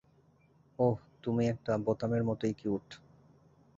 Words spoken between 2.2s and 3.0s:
মতোই কিউট।